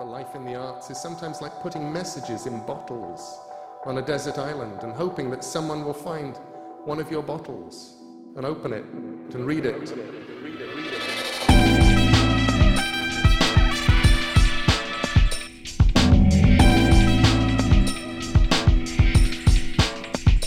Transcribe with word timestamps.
A 0.00 0.04
life 0.04 0.34
in 0.34 0.44
the 0.44 0.54
arts 0.54 0.90
is 0.90 0.98
sometimes 0.98 1.42
like 1.42 1.52
putting 1.60 1.92
messages 1.92 2.46
in 2.46 2.64
bottles 2.66 3.38
on 3.84 3.98
a 3.98 4.02
desert 4.02 4.38
island 4.38 4.82
and 4.82 4.92
hoping 4.92 5.30
that 5.30 5.44
someone 5.44 5.84
will 5.84 5.92
find 5.92 6.38
one 6.86 6.98
of 6.98 7.10
your 7.10 7.22
bottles 7.22 7.98
and 8.36 8.46
open 8.46 8.72
it 8.72 8.84
and 9.34 9.46
read 9.46 9.66
it. 9.66 9.92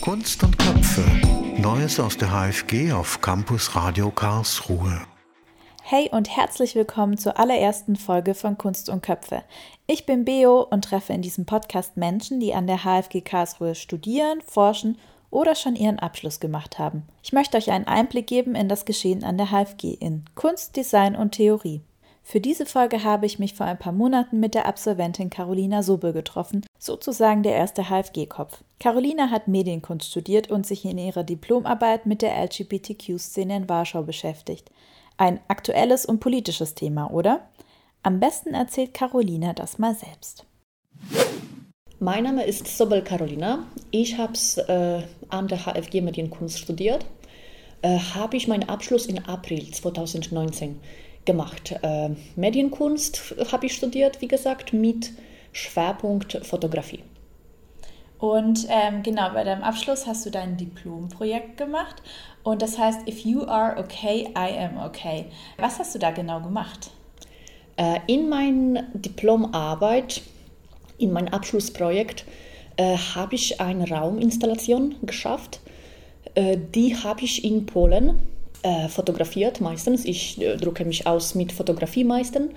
Kunst 0.01 0.43
und 0.43 0.57
Köpfe. 0.57 1.03
Neues 1.61 1.99
aus 1.99 2.17
der 2.17 2.29
HFG 2.31 2.93
auf 2.93 3.21
Campus 3.21 3.75
Radio 3.75 4.09
Karlsruhe. 4.09 5.14
Hey 5.87 6.09
und 6.11 6.35
herzlich 6.35 6.73
willkommen 6.73 7.15
zur 7.15 7.37
allerersten 7.37 7.95
Folge 7.95 8.33
von 8.33 8.57
Kunst 8.57 8.89
und 8.89 9.03
Köpfe. 9.03 9.43
Ich 9.85 10.07
bin 10.07 10.25
Beo 10.25 10.63
und 10.63 10.85
treffe 10.85 11.13
in 11.13 11.21
diesem 11.21 11.45
Podcast 11.45 11.95
Menschen, 11.95 12.39
die 12.39 12.55
an 12.55 12.65
der 12.65 12.79
HFG 12.79 13.21
Karlsruhe 13.21 13.75
studieren, 13.75 14.41
forschen 14.41 14.97
oder 15.29 15.53
schon 15.53 15.75
ihren 15.75 15.99
Abschluss 15.99 16.39
gemacht 16.39 16.79
haben. 16.79 17.03
Ich 17.21 17.33
möchte 17.33 17.57
euch 17.57 17.69
einen 17.69 17.85
Einblick 17.85 18.25
geben 18.25 18.55
in 18.55 18.67
das 18.67 18.85
Geschehen 18.85 19.23
an 19.23 19.37
der 19.37 19.51
HFG 19.51 19.93
in 19.93 20.25
Kunst, 20.33 20.75
Design 20.75 21.15
und 21.15 21.33
Theorie. 21.33 21.81
Für 22.23 22.41
diese 22.41 22.65
Folge 22.65 23.03
habe 23.03 23.27
ich 23.27 23.37
mich 23.37 23.53
vor 23.53 23.67
ein 23.67 23.77
paar 23.77 23.93
Monaten 23.93 24.39
mit 24.39 24.55
der 24.55 24.65
Absolventin 24.65 25.29
Carolina 25.29 25.83
Sobel 25.83 26.13
getroffen, 26.13 26.65
sozusagen 26.79 27.43
der 27.43 27.53
erste 27.53 27.91
HFG-Kopf. 27.91 28.63
Carolina 28.79 29.29
hat 29.29 29.47
Medienkunst 29.47 30.09
studiert 30.09 30.49
und 30.49 30.65
sich 30.65 30.83
in 30.83 30.97
ihrer 30.97 31.23
Diplomarbeit 31.23 32.07
mit 32.07 32.23
der 32.23 32.35
LGBTQ-Szene 32.43 33.55
in 33.55 33.69
Warschau 33.69 34.01
beschäftigt. 34.01 34.71
Ein 35.17 35.39
aktuelles 35.47 36.05
und 36.05 36.19
politisches 36.19 36.75
Thema, 36.75 37.09
oder? 37.09 37.47
Am 38.03 38.19
besten 38.19 38.53
erzählt 38.53 38.93
Carolina 38.93 39.53
das 39.53 39.79
mal 39.79 39.95
selbst. 39.95 40.45
Mein 41.99 42.25
Name 42.25 42.43
ist 42.43 42.67
Sobel 42.77 43.01
Carolina. 43.01 43.65
Ich 43.91 44.17
habe 44.17 44.33
äh, 44.67 45.03
an 45.33 45.47
der 45.47 45.59
HFG 45.65 46.01
Medienkunst 46.01 46.59
studiert. 46.59 47.05
Äh, 47.81 47.97
habe 47.97 48.35
ich 48.35 48.49
meinen 48.49 48.67
Abschluss 48.67 49.05
im 49.05 49.19
April 49.25 49.71
2019 49.71 50.81
gemacht. 51.23 51.73
Äh, 51.81 52.09
Medienkunst 52.35 53.35
habe 53.51 53.67
ich 53.67 53.73
studiert, 53.73 54.21
wie 54.21 54.27
gesagt, 54.27 54.73
mit 54.73 55.13
Schwerpunkt 55.53 56.45
Fotografie. 56.45 57.03
Und 58.17 58.67
ähm, 58.69 59.03
genau, 59.03 59.29
bei 59.31 59.43
deinem 59.43 59.63
Abschluss 59.63 60.07
hast 60.07 60.25
du 60.25 60.29
dein 60.29 60.57
Diplomprojekt 60.57 61.57
gemacht. 61.57 62.01
Und 62.45 62.61
das 62.61 62.77
heißt, 62.77 63.07
if 63.09 63.25
you 63.25 63.43
are 63.47 63.75
okay, 63.75 64.29
I 64.37 64.55
am 64.59 64.77
okay. 64.77 65.25
Was 65.57 65.79
hast 65.79 65.95
du 65.95 65.99
da 65.99 66.11
genau 66.11 66.39
gemacht? 66.41 66.91
Äh, 67.75 67.99
in 68.05 68.29
meiner 68.29 68.83
Diplomarbeit, 68.93 70.21
in 70.99 71.11
meinem 71.11 71.29
Abschlussprojekt, 71.29 72.23
äh, 72.77 72.97
habe 72.97 73.33
ich 73.33 73.59
eine 73.59 73.89
Rauminstallation 73.89 74.95
geschafft. 75.01 75.59
Äh, 76.35 76.59
die 76.75 76.95
habe 76.95 77.23
ich 77.23 77.43
in 77.43 77.65
Polen 77.65 78.21
fotografiert 78.89 79.61
meistens. 79.61 80.05
Ich 80.05 80.39
drucke 80.59 80.85
mich 80.85 81.05
aus 81.05 81.35
mit 81.35 81.51
Fotografie 81.51 82.03
meistens. 82.03 82.51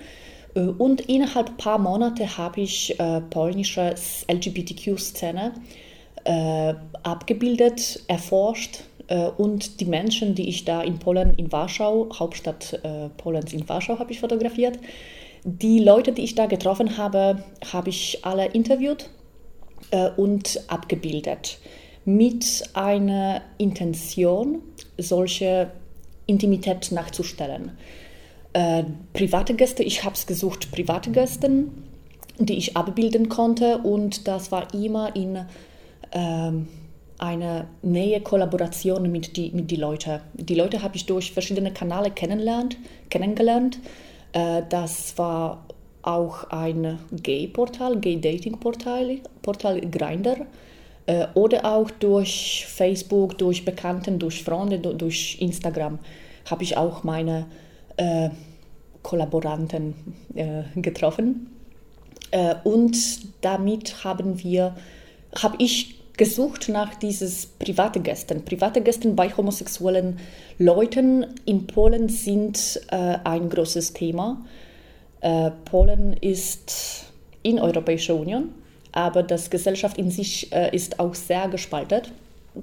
Und 0.55 1.01
innerhalb 1.01 1.49
ein 1.49 1.57
paar 1.57 1.77
Monate 1.77 2.35
habe 2.35 2.61
ich 2.61 2.97
polnische 3.29 3.93
LGBTQ-Szene 4.27 5.53
abgebildet, 7.03 7.99
erforscht 8.07 8.85
und 9.37 9.79
die 9.79 9.85
Menschen, 9.85 10.35
die 10.35 10.49
ich 10.49 10.65
da 10.65 10.81
in 10.81 10.99
Polen, 10.99 11.33
in 11.35 11.51
Warschau, 11.51 12.09
Hauptstadt 12.17 12.79
äh, 12.83 13.09
Polens 13.17 13.53
in 13.53 13.67
Warschau, 13.67 13.97
habe 13.97 14.11
ich 14.11 14.19
fotografiert. 14.19 14.77
Die 15.43 15.79
Leute, 15.79 16.11
die 16.11 16.23
ich 16.23 16.35
da 16.35 16.45
getroffen 16.45 16.97
habe, 16.97 17.43
habe 17.71 17.89
ich 17.89 18.19
alle 18.23 18.45
interviewt 18.47 19.09
äh, 19.91 20.09
und 20.11 20.61
abgebildet 20.67 21.59
mit 22.05 22.63
einer 22.73 23.41
Intention, 23.57 24.61
solche 24.97 25.71
Intimität 26.25 26.91
nachzustellen. 26.91 27.71
Äh, 28.53 28.83
private 29.13 29.53
Gäste, 29.53 29.83
ich 29.83 30.03
habe 30.03 30.15
es 30.15 30.25
gesucht, 30.25 30.71
private 30.71 31.11
Gäste, 31.11 31.65
die 32.39 32.57
ich 32.57 32.75
abbilden 32.75 33.29
konnte 33.29 33.79
und 33.79 34.27
das 34.27 34.51
war 34.51 34.73
immer 34.73 35.15
in 35.15 35.35
äh, 36.11 36.51
eine 37.19 37.67
nähe 37.81 38.21
Kollaboration 38.21 39.11
mit 39.11 39.37
den 39.37 39.55
mit 39.55 39.69
die 39.69 39.75
Leuten. 39.75 40.21
Die 40.33 40.55
Leute 40.55 40.81
habe 40.81 40.95
ich 40.95 41.05
durch 41.05 41.31
verschiedene 41.31 41.71
Kanäle 41.71 42.11
kennengelernt. 42.11 42.77
kennengelernt. 43.09 43.79
Äh, 44.33 44.63
das 44.69 45.17
war 45.17 45.65
auch 46.01 46.45
ein 46.49 46.97
Gay-Portal, 47.11 47.99
Gay-Dating-Portal, 47.99 49.19
Portal 49.41 49.81
Grindr 49.81 50.45
äh, 51.05 51.27
oder 51.33 51.65
auch 51.65 51.91
durch 51.91 52.65
Facebook, 52.67 53.37
durch 53.37 53.65
Bekannten, 53.65 54.17
durch 54.17 54.43
Freunde, 54.43 54.79
durch 54.79 55.37
Instagram 55.41 55.99
habe 56.49 56.63
ich 56.63 56.77
auch 56.77 57.03
meine 57.03 57.45
äh, 57.97 58.29
Kollaboranten 59.03 59.93
äh, 60.35 60.63
getroffen. 60.75 61.47
Äh, 62.31 62.55
und 62.63 62.97
damit 63.43 64.03
haben 64.03 64.41
wir, 64.43 64.75
habe 65.35 65.55
ich 65.59 65.98
gesucht 66.19 66.67
nach 66.67 66.95
dieses 66.95 67.45
private 67.45 68.01
Gästen. 68.01 68.43
Private 68.43 68.81
Gästen 68.81 69.15
bei 69.15 69.29
homosexuellen 69.29 70.19
Leuten 70.57 71.25
in 71.45 71.65
Polen 71.65 72.09
sind 72.09 72.81
äh, 72.91 73.17
ein 73.23 73.49
großes 73.49 73.93
Thema. 73.93 74.45
Äh, 75.21 75.51
Polen 75.63 76.11
ist 76.11 77.05
in 77.41 77.57
Europäischer 77.57 78.15
Union, 78.15 78.49
aber 78.91 79.23
das 79.23 79.49
Gesellschaft 79.49 79.97
in 79.97 80.11
sich 80.11 80.51
äh, 80.51 80.75
ist 80.75 80.99
auch 80.99 81.15
sehr 81.15 81.47
gespalten. 81.47 82.01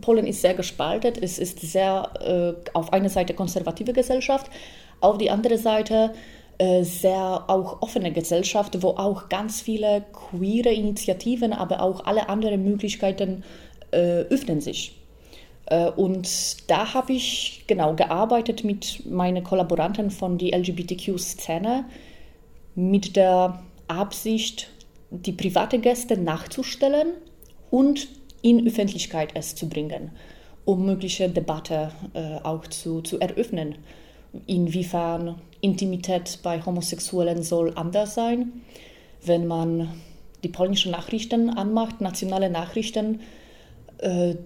Polen 0.02 0.26
ist 0.26 0.42
sehr 0.42 0.52
gespalten. 0.52 1.14
Es 1.22 1.38
ist 1.38 1.58
sehr 1.60 2.10
äh, 2.20 2.68
auf 2.74 2.92
einer 2.92 3.08
Seite 3.08 3.32
konservative 3.32 3.94
Gesellschaft, 3.94 4.50
auf 5.00 5.16
die 5.16 5.30
andere 5.30 5.56
Seite 5.56 6.12
sehr 6.58 7.44
auch 7.48 7.82
offene 7.82 8.12
Gesellschaft, 8.12 8.82
wo 8.82 8.90
auch 8.90 9.28
ganz 9.28 9.60
viele 9.60 10.04
queere 10.12 10.72
Initiativen, 10.72 11.52
aber 11.52 11.82
auch 11.82 12.06
alle 12.06 12.28
anderen 12.30 12.64
Möglichkeiten 12.64 13.44
äh, 13.90 14.22
öffnen 14.22 14.60
sich. 14.60 14.96
Äh, 15.66 15.90
und 15.90 16.70
da 16.70 16.94
habe 16.94 17.12
ich 17.12 17.64
genau 17.66 17.94
gearbeitet 17.94 18.64
mit 18.64 19.04
meinen 19.06 19.44
Kollaboranten 19.44 20.10
von 20.10 20.38
der 20.38 20.58
LGBTQ-Szene 20.58 21.84
mit 22.74 23.16
der 23.16 23.62
Absicht, 23.88 24.70
die 25.10 25.32
private 25.32 25.78
Gäste 25.78 26.16
nachzustellen 26.16 27.08
und 27.70 28.08
in 28.42 28.66
Öffentlichkeit 28.66 29.30
es 29.34 29.54
zu 29.54 29.68
bringen, 29.68 30.10
um 30.64 30.86
mögliche 30.86 31.28
Debatte 31.28 31.90
äh, 32.14 32.36
auch 32.42 32.66
zu, 32.66 33.02
zu 33.02 33.18
eröffnen 33.18 33.76
inwiefern 34.46 35.40
Intimität 35.66 36.38
bei 36.42 36.64
Homosexuellen 36.64 37.42
soll 37.42 37.72
anders 37.74 38.14
sein. 38.14 38.62
Wenn 39.24 39.46
man 39.46 39.88
die 40.42 40.48
polnischen 40.48 40.92
Nachrichten 40.92 41.50
anmacht, 41.50 42.00
nationale 42.00 42.48
Nachrichten, 42.50 43.20
äh, 43.98 44.36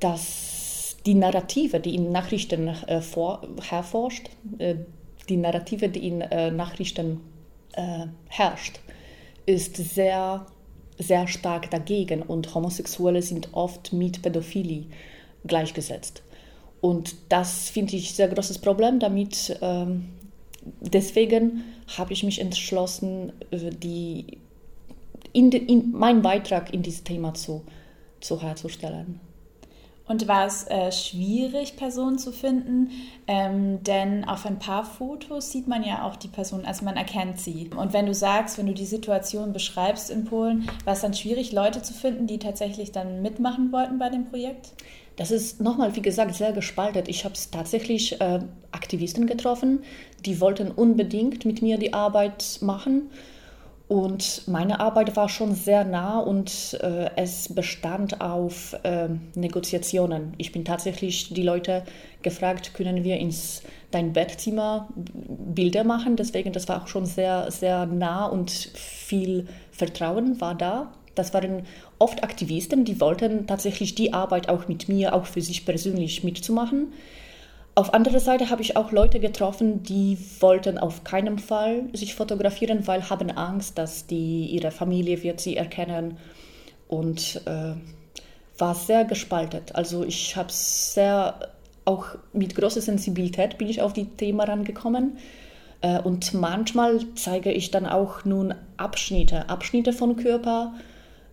dass 0.00 0.96
die 1.04 1.14
Narrative, 1.14 1.80
die 1.80 1.94
in 1.94 2.12
Nachrichten 2.12 2.68
äh, 2.68 3.00
äh, 4.58 4.74
die 5.28 5.36
Narrative, 5.36 5.88
die 5.88 6.08
in 6.08 6.20
äh, 6.20 6.50
Nachrichten 6.50 7.20
herrscht, 8.28 8.80
ist 9.46 9.76
sehr, 9.78 10.44
sehr 10.98 11.26
stark 11.26 11.70
dagegen 11.70 12.20
und 12.20 12.54
Homosexuelle 12.54 13.22
sind 13.22 13.48
oft 13.52 13.94
mit 13.94 14.20
Pädophilie 14.20 14.84
gleichgesetzt. 15.46 16.22
Und 16.82 17.14
das 17.30 17.70
finde 17.70 17.96
ich 17.96 18.10
ein 18.10 18.14
sehr 18.14 18.28
großes 18.28 18.58
Problem 18.58 18.98
damit. 18.98 19.56
Ähm, 19.62 20.10
deswegen 20.80 21.64
habe 21.96 22.12
ich 22.12 22.22
mich 22.22 22.40
entschlossen, 22.40 23.32
äh, 23.50 23.70
die, 23.70 24.38
in, 25.32 25.50
in, 25.52 25.92
meinen 25.92 26.22
Beitrag 26.22 26.72
in 26.72 26.82
dieses 26.82 27.04
Thema 27.04 27.34
zu, 27.34 27.64
zu 28.20 28.40
herzustellen. 28.42 29.20
Und 30.06 30.26
war 30.26 30.46
es 30.46 30.66
äh, 30.68 30.90
schwierig, 30.90 31.76
Personen 31.76 32.18
zu 32.18 32.32
finden? 32.32 32.90
Ähm, 33.26 33.82
denn 33.84 34.24
auf 34.24 34.44
ein 34.44 34.58
paar 34.58 34.84
Fotos 34.84 35.52
sieht 35.52 35.68
man 35.68 35.84
ja 35.84 36.04
auch 36.04 36.16
die 36.16 36.28
Person, 36.28 36.64
also 36.64 36.84
man 36.84 36.96
erkennt 36.96 37.38
sie. 37.38 37.70
Und 37.76 37.92
wenn 37.92 38.06
du 38.06 38.14
sagst, 38.14 38.58
wenn 38.58 38.66
du 38.66 38.74
die 38.74 38.84
Situation 38.84 39.52
beschreibst 39.52 40.10
in 40.10 40.24
Polen, 40.24 40.68
war 40.84 40.94
es 40.94 41.00
dann 41.00 41.14
schwierig, 41.14 41.52
Leute 41.52 41.82
zu 41.82 41.94
finden, 41.94 42.26
die 42.26 42.38
tatsächlich 42.38 42.90
dann 42.92 43.22
mitmachen 43.22 43.70
wollten 43.72 43.98
bei 43.98 44.08
dem 44.08 44.26
Projekt? 44.26 44.72
Das 45.16 45.30
ist 45.30 45.60
nochmal, 45.60 45.94
wie 45.94 46.02
gesagt, 46.02 46.34
sehr 46.34 46.52
gespalten. 46.52 47.04
Ich 47.06 47.24
habe 47.24 47.34
tatsächlich 47.50 48.20
äh, 48.20 48.40
Aktivisten 48.70 49.26
getroffen, 49.26 49.84
die 50.24 50.40
wollten 50.40 50.70
unbedingt 50.70 51.44
mit 51.44 51.62
mir 51.62 51.78
die 51.78 51.92
Arbeit 51.92 52.58
machen. 52.60 53.10
Und 53.88 54.48
meine 54.48 54.80
Arbeit 54.80 55.16
war 55.16 55.28
schon 55.28 55.54
sehr 55.54 55.84
nah 55.84 56.18
und 56.18 56.78
äh, 56.80 57.10
es 57.16 57.54
bestand 57.54 58.20
auf 58.20 58.74
äh, 58.84 59.08
Negoziationen. 59.34 60.32
Ich 60.38 60.52
bin 60.52 60.64
tatsächlich 60.64 61.34
die 61.34 61.42
Leute 61.42 61.82
gefragt, 62.22 62.72
können 62.74 63.04
wir 63.04 63.18
ins 63.18 63.62
dein 63.90 64.12
Bettzimmer 64.14 64.88
Bilder 64.94 65.84
machen. 65.84 66.16
Deswegen, 66.16 66.52
das 66.52 66.68
war 66.68 66.82
auch 66.82 66.86
schon 66.88 67.06
sehr, 67.06 67.50
sehr 67.50 67.86
nah 67.86 68.26
und 68.26 68.50
viel 68.50 69.46
Vertrauen 69.70 70.40
war 70.40 70.54
da. 70.54 70.92
Das 71.14 71.34
waren 71.34 71.66
oft 71.98 72.24
Aktivisten, 72.24 72.84
die 72.84 73.00
wollten 73.00 73.46
tatsächlich 73.46 73.94
die 73.94 74.14
Arbeit 74.14 74.48
auch 74.48 74.68
mit 74.68 74.88
mir, 74.88 75.14
auch 75.14 75.26
für 75.26 75.42
sich 75.42 75.66
persönlich 75.66 76.24
mitzumachen. 76.24 76.92
Auf 77.74 77.94
anderer 77.94 78.20
Seite 78.20 78.50
habe 78.50 78.60
ich 78.60 78.76
auch 78.76 78.92
Leute 78.92 79.18
getroffen, 79.18 79.82
die 79.82 80.18
wollten 80.40 80.76
auf 80.78 81.04
keinen 81.04 81.38
Fall 81.38 81.84
sich 81.94 82.14
fotografieren, 82.14 82.86
weil 82.86 83.08
haben 83.08 83.30
Angst, 83.30 83.78
dass 83.78 84.06
die 84.06 84.46
ihre 84.46 84.70
Familie 84.70 85.22
wird 85.22 85.40
sie 85.40 85.56
erkennen 85.56 86.18
und 86.88 87.40
äh, 87.46 87.74
war 88.58 88.74
sehr 88.74 89.06
gespalten. 89.06 89.62
Also 89.72 90.04
ich 90.04 90.36
habe 90.36 90.52
sehr 90.52 91.52
auch 91.84 92.06
mit 92.32 92.54
großer 92.54 92.80
Sensibilität 92.80 93.58
bin 93.58 93.68
ich 93.68 93.82
auf 93.82 93.92
die 93.92 94.06
Thema 94.06 94.44
rangekommen. 94.44 95.18
Äh, 95.80 96.00
und 96.00 96.34
manchmal 96.34 97.00
zeige 97.14 97.52
ich 97.52 97.70
dann 97.70 97.86
auch 97.86 98.24
nun 98.24 98.54
Abschnitte, 98.76 99.48
Abschnitte 99.48 99.92
von 99.92 100.16
Körper. 100.16 100.74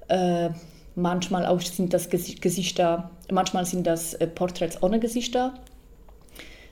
Äh, 0.08 0.50
manchmal 0.96 1.46
auch 1.46 1.62
sind 1.62 1.94
das 1.94 2.10
Gesichter, 2.10 3.12
manchmal 3.32 3.66
sind 3.66 3.86
das 3.86 4.14
äh, 4.16 4.28
Porträts 4.28 4.82
ohne 4.82 5.00
Gesichter. 5.00 5.54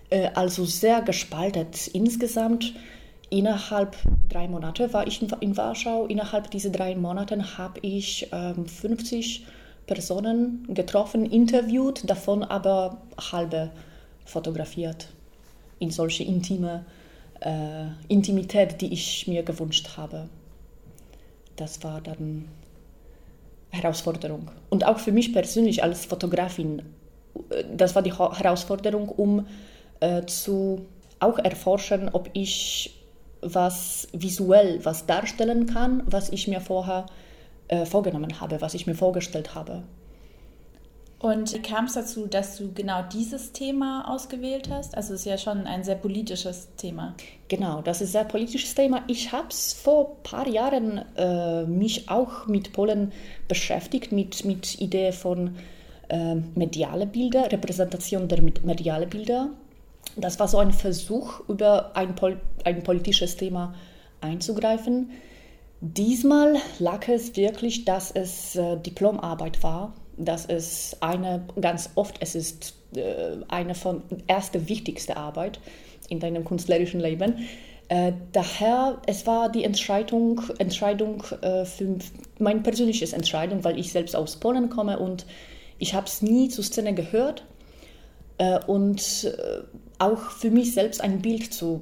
Äh, 0.10 0.30
also 0.34 0.66
sehr 0.66 1.02
gespaltet. 1.02 1.88
Insgesamt 1.88 2.74
innerhalb 3.30 3.96
drei 4.30 4.48
Monate 4.48 4.94
war 4.94 5.08
ich 5.08 5.22
in, 5.22 5.58
Warschau. 5.58 6.06
Innerhalb 6.06 6.50
dieser 6.52 6.70
drei 6.70 6.96
Monate 6.96 7.58
habe 7.58 7.80
ich 7.82 8.30
50 8.32 9.40
ähm, 9.40 9.46
Personen 9.86 10.68
getroffen, 10.74 11.26
interviewt, 11.26 12.10
davon 12.10 12.44
aber 12.44 13.02
halbe 13.32 13.72
fotografiert. 14.26 15.10
In 15.80 15.92
solche 15.92 16.24
intime 16.24 16.86
äh, 17.42 17.86
Intimität, 18.08 18.82
die 18.82 18.94
ich 18.94 19.28
mir 19.28 19.44
gewünscht 19.44 19.90
habe. 19.98 20.28
Das 21.56 21.84
war 21.84 22.02
dann 22.02 22.48
Herausforderung. 23.70 24.50
Und 24.70 24.86
auch 24.86 25.00
für 25.00 25.12
mich 25.12 25.34
persönlich 25.34 25.84
als 25.84 26.06
Fotografin, 26.06 26.82
äh, 27.50 27.64
das 27.76 27.96
war 27.96 28.02
die 28.02 28.14
Herausforderung, 28.14 29.10
um 29.10 29.46
äh, 30.00 30.26
zu 30.26 30.86
auch 31.20 31.40
erforschen, 31.40 32.10
ob 32.14 32.30
ich 32.34 32.94
was 33.42 34.08
visuell 34.14 34.84
was 34.84 35.06
darstellen 35.06 35.68
kann, 35.68 36.04
was 36.06 36.30
ich 36.30 36.48
mir 36.48 36.62
vorher 36.62 37.06
äh, 37.68 37.86
vorgenommen 37.86 38.40
habe, 38.40 38.62
was 38.62 38.74
ich 38.74 38.88
mir 38.88 38.96
vorgestellt 38.96 39.56
habe. 39.56 39.84
Und 41.20 41.52
wie 41.52 41.60
kam 41.60 41.86
es 41.86 41.94
dazu, 41.94 42.28
dass 42.28 42.58
du 42.58 42.72
genau 42.74 43.02
dieses 43.12 43.52
Thema 43.52 44.08
ausgewählt 44.08 44.70
hast? 44.70 44.96
Also 44.96 45.16
es 45.16 45.22
ist 45.22 45.26
ja 45.26 45.38
schon 45.40 45.66
ein 45.66 45.84
sehr 45.84 45.96
politisches 45.96 46.70
Thema. 46.78 47.16
Genau, 47.48 47.82
das 47.82 48.02
ist 48.02 48.10
ein 48.10 48.12
sehr 48.12 48.24
politisches 48.26 48.76
Thema. 48.76 49.04
Ich 49.08 49.32
habe 49.32 49.48
es 49.50 49.74
vor 49.74 50.10
ein 50.10 50.24
paar 50.24 50.48
Jahren 50.48 51.04
äh, 51.16 51.64
mich 51.64 52.08
auch 52.10 52.46
mit 52.46 52.72
Polen 52.72 53.14
beschäftigt, 53.48 54.12
mit, 54.12 54.46
mit 54.46 54.80
Idee 54.80 55.12
von 55.12 55.56
äh, 56.10 56.36
mediale 56.54 57.08
Bilder, 57.08 57.52
Repräsentation 57.52 58.28
der 58.28 58.44
mediale 58.44 59.08
Bilder. 59.08 59.50
Das 60.16 60.40
war 60.40 60.48
so 60.48 60.58
ein 60.58 60.72
Versuch, 60.72 61.42
über 61.48 61.96
ein, 61.96 62.16
Pol 62.16 62.40
ein 62.64 62.84
politisches 62.84 63.36
Thema 63.36 63.76
einzugreifen. 64.22 65.12
Diesmal 65.80 66.56
lag 66.80 67.08
es 67.08 67.36
wirklich, 67.36 67.86
dass 67.86 68.12
es 68.12 68.56
äh, 68.56 68.78
Diplomarbeit 68.78 69.62
war, 69.62 69.94
dass 70.18 70.46
es 70.46 70.98
eine, 71.02 71.46
ganz 71.62 71.92
oft, 71.94 72.16
es 72.20 72.34
ist 72.34 72.74
äh, 72.96 73.38
eine 73.48 73.76
von 73.76 74.02
erste 74.26 74.68
wichtigste 74.70 75.18
Arbeit 75.18 75.60
in 76.10 76.20
deinem 76.20 76.46
künstlerischen 76.46 77.00
Leben. 77.00 77.48
Äh, 77.90 78.14
daher, 78.32 79.02
es 79.06 79.28
war 79.28 79.50
die 79.50 79.64
Entscheidung, 79.64 80.42
Entscheidung 80.58 81.24
äh, 81.42 81.64
für 81.64 81.98
mein 82.40 82.64
persönliches 82.64 83.14
Entscheidung, 83.14 83.64
weil 83.64 83.80
ich 83.80 83.92
selbst 83.92 84.16
aus 84.16 84.38
Polen 84.38 84.70
komme 84.70 85.00
und 85.00 85.26
ich 85.78 85.94
habe 85.94 86.08
es 86.08 86.22
nie 86.22 86.50
zur 86.50 86.64
Szene 86.64 86.94
gehört 86.96 87.46
äh, 88.40 88.60
und 88.66 89.24
äh, 89.24 89.62
auch 90.00 90.32
für 90.32 90.52
mich 90.52 90.74
selbst 90.74 91.02
ein 91.02 91.22
Bild 91.22 91.54
zu 91.54 91.82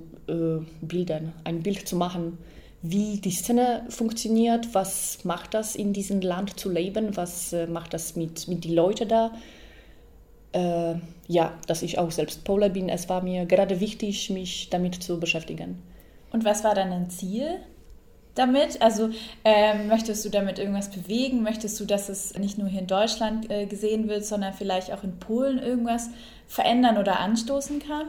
bilden, 0.81 1.33
ein 1.43 1.61
Bild 1.61 1.87
zu 1.87 1.95
machen 1.95 2.39
wie 2.87 3.17
die 3.19 3.31
Szene 3.31 3.83
funktioniert, 3.89 4.73
was 4.73 5.23
macht 5.23 5.55
das 5.55 5.75
in 5.75 5.91
diesem 5.91 6.21
Land 6.21 6.59
zu 6.59 6.69
leben, 6.69 7.17
was 7.17 7.51
äh, 7.51 7.65
macht 7.65 7.93
das 7.93 8.15
mit, 8.15 8.47
mit 8.47 8.63
den 8.63 8.75
Leuten 8.75 9.09
da. 9.09 9.31
Äh, 10.51 10.95
ja, 11.27 11.57
dass 11.65 11.81
ich 11.81 11.97
auch 11.97 12.11
selbst 12.11 12.43
Pole 12.43 12.69
bin, 12.69 12.87
es 12.87 13.09
war 13.09 13.23
mir 13.23 13.45
gerade 13.45 13.79
wichtig, 13.79 14.29
mich 14.29 14.69
damit 14.69 15.01
zu 15.01 15.19
beschäftigen. 15.19 15.81
Und 16.31 16.45
was 16.45 16.63
war 16.63 16.75
dann 16.75 16.91
ein 16.91 17.09
Ziel 17.09 17.57
damit? 18.35 18.81
Also 18.81 19.09
ähm, 19.43 19.87
möchtest 19.87 20.23
du 20.25 20.29
damit 20.29 20.59
irgendwas 20.59 20.89
bewegen? 20.91 21.41
Möchtest 21.41 21.79
du, 21.79 21.85
dass 21.85 22.09
es 22.09 22.37
nicht 22.37 22.57
nur 22.57 22.67
hier 22.67 22.81
in 22.81 22.87
Deutschland 22.87 23.49
äh, 23.49 23.65
gesehen 23.65 24.07
wird, 24.07 24.25
sondern 24.25 24.53
vielleicht 24.53 24.91
auch 24.91 25.03
in 25.03 25.17
Polen 25.19 25.59
irgendwas 25.59 26.09
verändern 26.47 26.97
oder 26.97 27.19
anstoßen 27.19 27.79
kann? 27.79 28.07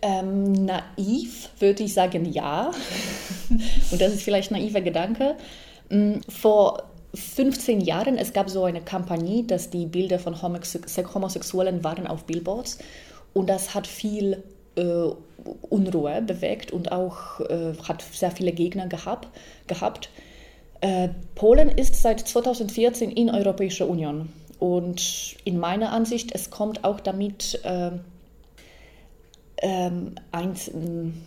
Ähm, 0.00 0.52
naiv 0.52 1.50
würde 1.58 1.82
ich 1.82 1.94
sagen 1.94 2.24
ja. 2.24 2.70
Und 3.90 4.00
das 4.00 4.12
ist 4.14 4.22
vielleicht 4.22 4.52
ein 4.52 4.60
naiver 4.60 4.80
Gedanke. 4.80 5.36
Mm, 5.88 6.20
vor 6.28 6.84
15 7.14 7.80
Jahren, 7.80 8.16
es 8.16 8.32
gab 8.32 8.50
so 8.50 8.64
eine 8.64 8.80
Kampagne, 8.80 9.42
dass 9.44 9.70
die 9.70 9.86
Bilder 9.86 10.18
von 10.18 10.40
Homosexuellen 10.40 11.82
waren 11.82 12.06
auf 12.06 12.24
Billboards. 12.24 12.78
Und 13.32 13.48
das 13.48 13.74
hat 13.74 13.86
viel 13.86 14.42
äh, 14.76 15.08
Unruhe 15.68 16.22
bewegt 16.22 16.72
und 16.72 16.92
auch 16.92 17.40
äh, 17.40 17.74
hat 17.86 18.02
sehr 18.02 18.30
viele 18.30 18.52
Gegner 18.52 18.86
gehabt. 18.88 19.28
gehabt. 19.66 20.10
Äh, 20.80 21.08
Polen 21.34 21.68
ist 21.68 21.94
seit 21.96 22.20
2014 22.20 23.10
in 23.10 23.30
Europäischer 23.30 23.88
Union. 23.88 24.28
Und 24.58 25.36
in 25.44 25.58
meiner 25.58 25.92
Ansicht, 25.92 26.34
es 26.34 26.50
kommt 26.50 26.84
auch 26.84 27.00
damit 27.00 27.60
äh, 27.64 27.92
ähm, 29.58 30.14
ein, 30.32 31.24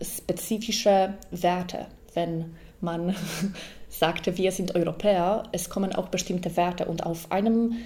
spezifische 0.00 1.14
Werte. 1.30 1.86
Wenn 2.14 2.56
man 2.80 3.14
sagte, 3.88 4.36
wir 4.36 4.52
sind 4.52 4.74
Europäer, 4.74 5.44
es 5.52 5.70
kommen 5.70 5.94
auch 5.94 6.08
bestimmte 6.08 6.56
Werte. 6.56 6.86
Und 6.86 7.04
auf, 7.06 7.32
einem, 7.32 7.72
äh, 7.72 7.76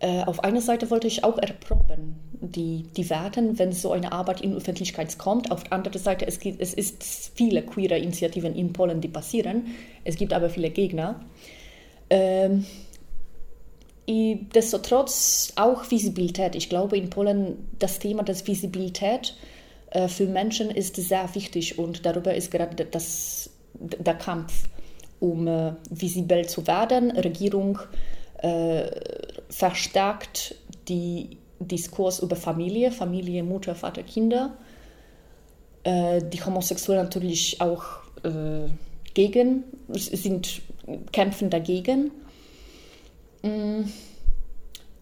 auf 0.00 0.44
einer 0.44 0.60
Seite 0.60 0.90
wollte 0.90 1.06
ich 1.06 1.24
auch 1.24 1.38
erproben, 1.38 2.16
die, 2.40 2.84
die 2.96 3.08
Werte, 3.08 3.58
wenn 3.58 3.72
so 3.72 3.92
eine 3.92 4.12
Arbeit 4.12 4.42
in 4.42 4.54
Öffentlichkeit 4.54 5.16
kommt. 5.18 5.50
Auf 5.50 5.64
der 5.64 5.72
anderen 5.72 5.98
Seite, 5.98 6.26
es, 6.26 6.40
gibt, 6.40 6.60
es 6.60 6.74
ist 6.74 7.32
viele 7.34 7.62
queere 7.62 7.96
Initiativen 7.96 8.54
in 8.54 8.72
Polen, 8.72 9.00
die 9.00 9.08
passieren. 9.08 9.66
Es 10.04 10.16
gibt 10.16 10.32
aber 10.32 10.50
viele 10.50 10.70
Gegner. 10.70 11.20
Ähm, 12.10 12.66
Destotrotz 14.06 15.52
auch 15.56 15.90
Visibilität. 15.90 16.54
Ich 16.54 16.68
glaube, 16.68 16.96
in 16.96 17.08
Polen 17.08 17.68
das 17.78 17.98
Thema 17.98 18.22
der 18.22 18.36
Visibilität 18.46 19.34
äh, 19.90 20.08
für 20.08 20.26
Menschen 20.26 20.70
ist 20.70 20.96
sehr 20.96 21.34
wichtig 21.34 21.78
und 21.78 22.04
darüber 22.04 22.34
ist 22.34 22.50
gerade 22.50 22.84
das, 22.84 23.50
der 23.74 24.14
Kampf, 24.14 24.68
um 25.20 25.46
äh, 25.48 25.72
visibel 25.90 26.46
zu 26.46 26.66
werden. 26.66 27.12
Regierung 27.12 27.78
äh, 28.42 28.90
verstärkt 29.48 30.54
die 30.88 31.38
Diskurs 31.60 32.20
über 32.20 32.36
Familie, 32.36 32.90
Familie, 32.90 33.42
Mutter, 33.42 33.74
Vater, 33.74 34.02
Kinder. 34.02 34.56
Äh, 35.84 36.22
die 36.22 36.44
Homosexuellen 36.44 37.04
natürlich 37.04 37.60
auch 37.60 37.84
äh, 38.22 38.68
gegen, 39.14 39.64
sind 39.88 40.62
kämpfen 41.12 41.50
dagegen. 41.50 42.10
Mm. 43.42 43.84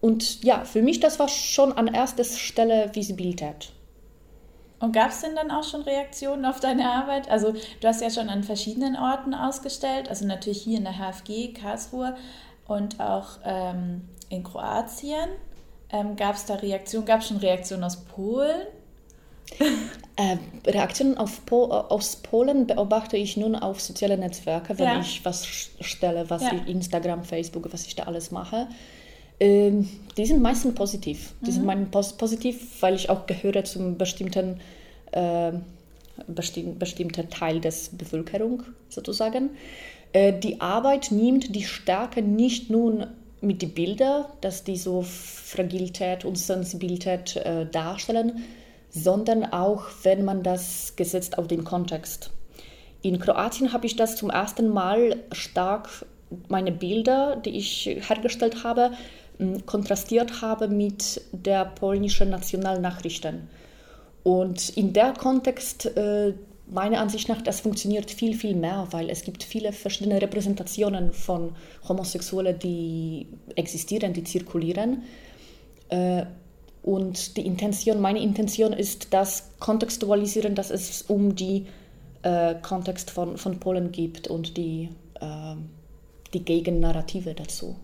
Und 0.01 0.43
ja, 0.43 0.65
für 0.65 0.81
mich 0.81 0.99
das 0.99 1.17
war 1.17 1.29
schon 1.29 1.71
an 1.71 1.87
erster 1.87 2.25
Stelle 2.25 2.91
Visibilität. 2.93 3.71
Und 4.79 4.91
gab 4.91 5.11
es 5.11 5.21
denn 5.21 5.33
dann 5.33 5.49
auch 5.49 5.63
schon 5.63 5.83
Reaktionen 5.83 6.43
auf 6.43 6.59
deine 6.59 6.89
Arbeit? 6.89 7.29
Also 7.29 7.53
du 7.53 7.87
hast 7.87 8.01
ja 8.01 8.09
schon 8.09 8.27
an 8.27 8.43
verschiedenen 8.43 8.97
Orten 8.97 9.33
ausgestellt, 9.33 10.09
also 10.09 10.25
natürlich 10.25 10.61
hier 10.61 10.77
in 10.77 10.83
der 10.83 10.97
HFG 10.97 11.53
Karlsruhe 11.53 12.17
und 12.67 12.99
auch 12.99 13.39
ähm, 13.45 14.09
in 14.33 14.43
Kroatien. 14.43 15.29
Ähm, 15.89 16.15
gab 16.15 16.35
es 16.35 16.45
da 16.45 16.55
Reaktionen? 16.55 17.05
Gab 17.05 17.21
es 17.21 17.27
schon 17.27 17.37
Reaktionen 17.37 17.83
aus 17.83 17.97
Polen? 17.97 18.67
Äh, 20.15 20.37
Reaktionen 20.69 21.17
po 21.47 21.71
aus 21.71 22.17
Polen 22.17 22.67
beobachte 22.67 23.17
ich 23.17 23.35
nun 23.35 23.55
auf 23.55 23.81
soziale 23.81 24.15
Netzwerke, 24.15 24.77
wenn 24.77 24.85
ja. 24.85 24.99
ich 24.99 25.25
was 25.25 25.43
stelle, 25.47 26.29
was 26.29 26.43
ja. 26.43 26.51
ich 26.53 26.67
Instagram, 26.71 27.23
Facebook, 27.23 27.73
was 27.73 27.87
ich 27.87 27.95
da 27.95 28.03
alles 28.03 28.29
mache. 28.29 28.67
Ähm, 29.39 29.89
die 30.15 30.27
sind 30.27 30.39
meistens 30.39 30.75
positiv. 30.75 31.33
Die 31.41 31.49
mhm. 31.49 31.55
sind 31.55 31.65
meistens 31.65 32.13
positiv, 32.13 32.79
weil 32.81 32.93
ich 32.93 33.09
auch 33.09 33.25
gehöre 33.25 33.63
zum 33.63 33.97
bestimmten 33.97 34.59
äh, 35.13 35.53
bestimm, 36.27 36.77
bestimmter 36.77 37.27
Teil 37.29 37.59
des 37.59 37.89
Bevölkerung 37.89 38.61
sozusagen. 38.89 39.49
Äh, 40.13 40.33
die 40.39 40.61
Arbeit 40.61 41.11
nimmt 41.11 41.55
die 41.55 41.63
Stärke 41.63 42.21
nicht 42.21 42.69
nur 42.69 43.07
mit 43.43 43.61
den 43.61 43.73
Bildern, 43.73 44.25
dass 44.41 44.63
die 44.63 44.77
so 44.77 45.03
Fragilität 45.03 46.25
und 46.25 46.37
Sensibilität 46.37 47.35
äh, 47.35 47.65
darstellen, 47.65 48.43
sondern 48.89 49.45
auch, 49.45 49.85
wenn 50.03 50.23
man 50.23 50.43
das 50.43 50.95
gesetzt 50.95 51.37
auf 51.37 51.47
den 51.47 51.63
Kontext. 51.63 52.31
In 53.01 53.19
Kroatien 53.19 53.73
habe 53.73 53.85
ich 53.85 53.95
das 53.95 54.15
zum 54.15 54.29
ersten 54.29 54.69
Mal 54.69 55.17
stark 55.31 56.05
meine 56.47 56.71
Bilder, 56.71 57.35
die 57.35 57.57
ich 57.57 57.85
hergestellt 57.85 58.63
habe, 58.63 58.91
kontrastiert 59.65 60.41
habe 60.41 60.67
mit 60.67 61.21
der 61.31 61.65
polnischen 61.65 62.29
Nationalnachrichten. 62.29 63.49
Und 64.23 64.69
in 64.77 64.93
der 64.93 65.13
Kontext, 65.13 65.85
äh, 65.97 66.33
meiner 66.73 66.99
Ansicht 66.99 67.29
nach, 67.29 67.41
das 67.41 67.61
funktioniert 67.61 68.11
viel, 68.11 68.35
viel 68.35 68.55
mehr, 68.55 68.87
weil 68.91 69.09
es 69.09 69.23
gibt 69.23 69.43
viele 69.43 69.71
verschiedene 69.71 70.21
Repräsentationen 70.21 71.13
von 71.13 71.55
Homosexuellen, 71.87 72.59
die 72.59 73.27
existieren, 73.55 74.13
die 74.13 74.23
zirkulieren. 74.23 75.03
Äh, 75.89 76.25
und 76.83 77.37
die 77.37 77.45
Intention, 77.45 78.01
meine 78.01 78.21
Intention 78.21 78.73
ist 78.73 79.13
das 79.13 79.51
Kontextualisieren, 79.59 80.53
dass 80.53 80.69
es 80.69 81.03
um 81.03 81.35
die 81.35 81.65
äh, 82.23 82.55
Kontext 82.61 83.11
von, 83.11 83.37
von 83.37 83.59
Polen 83.59 83.91
gibt 83.91 84.27
und 84.27 84.57
die, 84.57 84.89
äh, 85.21 85.55
die 86.33 86.43
Gegennarrative 86.43 87.33
dazu. 87.33 87.75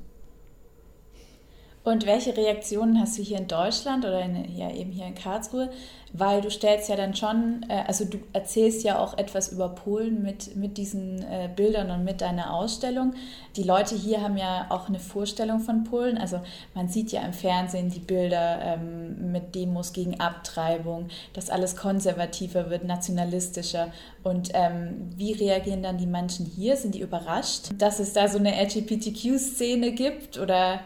Und 1.90 2.06
welche 2.06 2.38
Reaktionen 2.38 3.02
hast 3.02 3.18
du 3.18 3.24
hier 3.24 3.40
in 3.40 3.48
Deutschland 3.48 4.06
oder 4.06 4.22
in, 4.22 4.56
ja, 4.56 4.70
eben 4.70 4.92
hier 4.92 5.08
in 5.08 5.16
Karlsruhe? 5.16 5.72
Weil 6.14 6.40
du 6.42 6.52
stellst 6.52 6.88
ja 6.88 6.96
dann 6.96 7.16
schon, 7.16 7.66
äh, 7.68 7.84
also 7.88 8.06
du 8.06 8.20
erzählst 8.32 8.84
ja 8.84 9.00
auch 9.00 9.18
etwas 9.18 9.52
über 9.52 9.70
Polen 9.70 10.22
mit, 10.22 10.56
mit 10.56 10.78
diesen 10.78 11.24
äh, 11.24 11.50
Bildern 11.56 11.90
und 11.90 12.04
mit 12.04 12.22
deiner 12.22 12.54
Ausstellung. 12.54 13.16
Die 13.56 13.64
Leute 13.64 13.96
hier 13.96 14.22
haben 14.22 14.38
ja 14.38 14.68
auch 14.70 14.88
eine 14.88 15.00
Vorstellung 15.00 15.62
von 15.62 15.84
Polen. 15.84 16.20
Also 16.20 16.42
man 16.76 16.90
sieht 16.90 17.12
ja 17.12 17.22
im 17.22 17.34
Fernsehen 17.34 17.90
die 17.90 18.00
Bilder 18.00 18.60
ähm, 18.62 19.32
mit 19.32 19.56
Demos 19.56 19.92
gegen 19.92 20.20
Abtreibung, 20.20 21.08
dass 21.34 21.50
alles 21.50 21.76
konservativer 21.76 22.70
wird, 22.70 22.84
nationalistischer. 22.84 23.92
Und 24.22 24.52
ähm, 24.54 25.10
wie 25.16 25.34
reagieren 25.34 25.82
dann 25.82 25.98
die 25.98 26.06
Menschen 26.06 26.46
hier? 26.46 26.78
Sind 26.78 26.94
die 26.94 27.02
überrascht, 27.02 27.70
dass 27.80 28.00
es 28.00 28.14
da 28.14 28.28
so 28.28 28.38
eine 28.38 28.62
LGBTQ-Szene 28.62 29.94
gibt 29.94 30.38
oder 30.38 30.82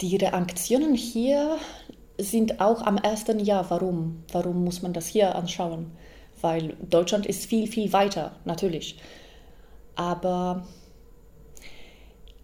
die 0.00 0.16
Reaktionen 0.16 0.94
hier 0.94 1.58
sind 2.18 2.60
auch 2.60 2.82
am 2.82 2.96
ersten 2.96 3.38
Jahr. 3.40 3.68
Warum? 3.70 4.24
Warum 4.32 4.64
muss 4.64 4.82
man 4.82 4.92
das 4.92 5.06
hier 5.06 5.34
anschauen? 5.34 5.92
Weil 6.40 6.76
Deutschland 6.88 7.26
ist 7.26 7.46
viel, 7.46 7.66
viel 7.66 7.92
weiter, 7.92 8.36
natürlich. 8.44 8.98
Aber 9.96 10.66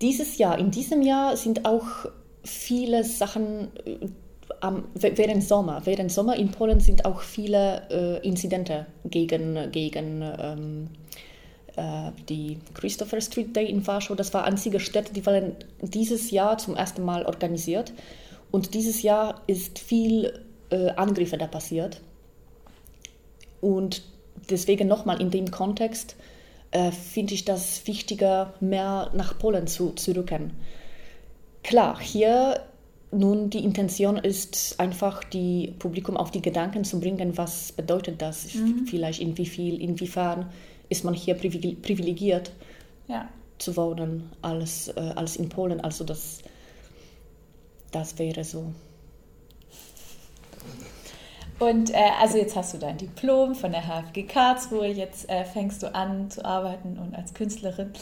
dieses 0.00 0.38
Jahr, 0.38 0.59
in 0.59 0.71
diesem 0.71 1.03
Jahr 1.03 1.37
sind 1.37 1.64
auch 1.64 1.87
viele 2.43 3.05
Sachen 3.05 3.71
äh, 3.87 4.09
während 4.95 5.45
Sommer. 5.45 5.83
Während 5.85 6.11
Sommer 6.11 6.37
in 6.37 6.50
Polen 6.50 6.81
sind 6.81 7.05
auch 7.05 7.21
viele 7.21 7.88
äh, 7.91 8.26
Inzidente 8.26 8.87
gegen, 9.05 9.71
gegen 9.71 10.23
ähm, 10.23 10.87
äh, 10.87 11.34
die 12.28 12.59
Christopher 12.75 13.21
Street 13.21 13.54
Day 13.57 13.69
in 13.69 13.87
Warschau. 13.87 14.14
Das 14.14 14.33
war 14.33 14.45
einzige 14.45 14.78
Stätte, 14.78 15.12
die 15.12 15.26
waren 15.26 15.57
dieses 15.81 16.31
Jahr 16.31 16.59
zum 16.59 16.76
ersten 16.76 17.04
Mal 17.04 17.26
organisiert. 17.26 17.93
Und 18.50 18.75
dieses 18.75 19.02
Jahr 19.02 19.40
ist 19.49 19.81
viel 19.81 20.45
äh, 20.71 20.90
Angriffe 20.90 21.37
da 21.37 21.49
passiert. 21.49 22.00
Und 23.61 24.02
deswegen 24.50 24.87
nochmal 24.87 25.21
in 25.21 25.31
dem 25.31 25.50
Kontext 25.50 26.16
äh, 26.71 26.93
finde 26.93 27.35
ich 27.35 27.45
das 27.45 27.87
wichtiger, 27.87 28.54
mehr 28.61 29.11
nach 29.14 29.38
Polen 29.38 29.66
zu, 29.66 29.90
zu 29.93 30.12
rücken. 30.12 30.52
Klar, 31.62 31.99
hier 32.00 32.61
nun 33.11 33.49
die 33.49 33.64
Intention 33.64 34.16
ist 34.16 34.78
einfach, 34.78 35.25
die 35.25 35.73
Publikum 35.78 36.16
auf 36.16 36.31
die 36.31 36.43
Gedanken 36.43 36.85
zu 36.85 37.00
bringen, 37.00 37.38
was 37.38 37.73
bedeutet 37.73 38.21
das, 38.21 38.54
mhm. 38.54 38.87
vielleicht 38.87 39.21
in 39.21 39.38
wie 39.38 39.47
viel, 39.47 39.81
inwiefern 39.81 40.50
ist 40.88 41.05
man 41.05 41.14
hier 41.14 41.35
privilegiert 41.35 42.53
ja. 43.09 43.29
zu 43.59 43.76
wohnen 43.76 44.31
als, 44.43 44.88
äh, 44.88 45.12
als 45.14 45.37
in 45.37 45.49
Polen. 45.49 45.81
Also 45.81 46.05
das, 46.05 46.38
das 47.93 48.19
wäre 48.19 48.45
so. 48.45 48.73
Und 51.59 51.91
äh, 51.91 52.11
also 52.21 52.37
jetzt 52.38 52.57
hast 52.57 52.75
du 52.75 52.79
dein 52.79 52.99
Diplom 52.99 53.55
von 53.55 53.73
der 53.73 53.83
HFG 53.83 54.25
Karlsruhe, 54.25 54.88
jetzt 54.88 55.29
äh, 55.31 55.45
fängst 55.45 55.83
du 55.83 55.95
an 55.95 56.31
zu 56.31 56.45
arbeiten 56.45 56.99
und 56.99 57.14
als 57.14 57.33
Künstlerin. 57.33 57.93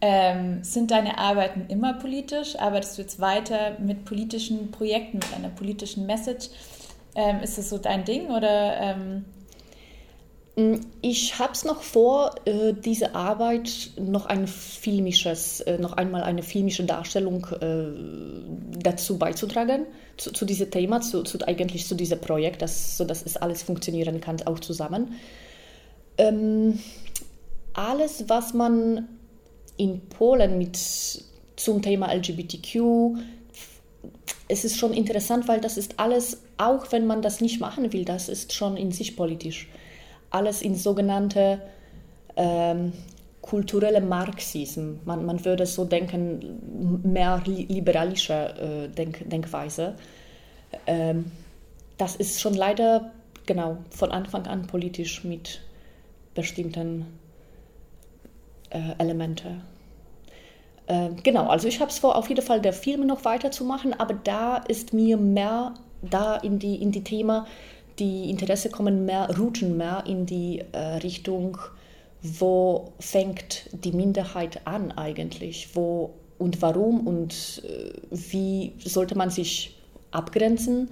Ähm, 0.00 0.64
sind 0.64 0.90
deine 0.90 1.18
Arbeiten 1.18 1.66
immer 1.68 1.94
politisch? 1.94 2.58
Arbeitest 2.58 2.98
du 2.98 3.02
jetzt 3.02 3.20
weiter 3.20 3.76
mit 3.78 4.04
politischen 4.04 4.70
Projekten, 4.70 5.18
mit 5.18 5.34
einer 5.34 5.50
politischen 5.50 6.06
Message? 6.06 6.48
Ähm, 7.14 7.40
ist 7.40 7.58
das 7.58 7.68
so 7.68 7.78
dein 7.78 8.04
Ding 8.04 8.30
oder 8.30 8.80
ähm, 8.80 9.26
ich 11.00 11.38
habe 11.38 11.54
es 11.54 11.64
noch 11.64 11.82
vor, 11.82 12.34
äh, 12.44 12.74
diese 12.74 13.14
Arbeit 13.14 13.92
noch 13.98 14.26
ein 14.26 14.46
filmisches, 14.46 15.60
äh, 15.60 15.78
noch 15.78 15.94
einmal 15.94 16.22
eine 16.22 16.42
filmische 16.42 16.84
Darstellung 16.84 17.46
äh, 17.60 18.78
dazu 18.78 19.16
beizutragen, 19.16 19.86
zu, 20.18 20.30
zu 20.30 20.44
diesem 20.44 20.70
Thema, 20.70 21.00
zu, 21.00 21.22
zu, 21.22 21.38
eigentlich 21.46 21.86
zu 21.86 21.94
diesem 21.94 22.20
Projekt, 22.20 22.60
dass, 22.60 22.98
sodass 22.98 23.22
es 23.24 23.38
alles 23.38 23.62
funktionieren 23.62 24.20
kann, 24.20 24.42
auch 24.42 24.58
zusammen. 24.58 25.14
Ähm, 26.18 26.78
alles, 27.72 28.26
was 28.28 28.52
man 28.52 29.08
in 29.78 30.02
Polen 30.10 30.58
mit 30.58 30.78
zum 31.56 31.80
Thema 31.80 32.12
LGBTQ, 32.12 33.16
es 34.48 34.66
ist 34.66 34.76
schon 34.76 34.92
interessant, 34.92 35.48
weil 35.48 35.62
das 35.62 35.78
ist 35.78 35.98
alles, 35.98 36.42
auch 36.58 36.92
wenn 36.92 37.06
man 37.06 37.22
das 37.22 37.40
nicht 37.40 37.58
machen 37.58 37.94
will, 37.94 38.04
das 38.04 38.28
ist 38.28 38.52
schon 38.52 38.76
in 38.76 38.92
sich 38.92 39.16
politisch 39.16 39.70
alles 40.32 40.62
in 40.62 40.74
sogenannte 40.74 41.60
ähm, 42.36 42.92
kulturelle 43.40 44.00
Marxismus. 44.00 44.98
Man, 45.04 45.26
man 45.26 45.44
würde 45.44 45.66
so 45.66 45.84
denken, 45.84 47.00
mehr 47.02 47.42
liberalische 47.44 48.34
äh, 48.34 48.88
Denk 48.88 49.28
Denkweise. 49.28 49.94
Ähm, 50.86 51.30
das 51.98 52.16
ist 52.16 52.40
schon 52.40 52.54
leider 52.54 53.12
genau 53.46 53.78
von 53.90 54.10
Anfang 54.10 54.46
an 54.46 54.66
politisch 54.66 55.24
mit 55.24 55.60
bestimmten 56.34 57.06
äh, 58.70 58.80
Elementen. 58.98 59.62
Äh, 60.86 61.10
genau, 61.22 61.48
also 61.48 61.68
ich 61.68 61.80
habe 61.80 61.90
es 61.90 61.98
vor, 61.98 62.16
auf 62.16 62.28
jeden 62.28 62.42
Fall 62.42 62.60
der 62.60 62.72
Filme 62.72 63.04
noch 63.04 63.24
weiterzumachen, 63.24 63.98
aber 63.98 64.14
da 64.14 64.56
ist 64.56 64.92
mir 64.92 65.16
mehr 65.16 65.74
da 66.02 66.36
in 66.36 66.58
die, 66.58 66.76
in 66.76 66.90
die 66.90 67.04
Thema 67.04 67.46
die 67.98 68.30
Interesse 68.30 68.70
kommen 68.70 69.04
mehr, 69.04 69.28
rutschen 69.38 69.76
mehr 69.76 70.04
in 70.06 70.26
die 70.26 70.62
äh, 70.72 70.78
Richtung, 70.78 71.58
wo 72.22 72.92
fängt 73.00 73.68
die 73.72 73.92
Minderheit 73.92 74.66
an 74.66 74.92
eigentlich, 74.92 75.70
wo 75.74 76.14
und 76.38 76.62
warum 76.62 77.06
und 77.06 77.62
äh, 77.64 77.92
wie 78.10 78.72
sollte 78.84 79.16
man 79.16 79.30
sich 79.30 79.76
abgrenzen 80.10 80.90